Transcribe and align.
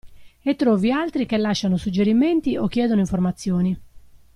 E 0.41 0.55
trovi 0.55 0.91
altri 0.91 1.27
che 1.27 1.37
lasciano 1.37 1.77
suggerimenti 1.77 2.57
o 2.57 2.65
chiedono 2.65 3.01
informazioni. 3.01 3.79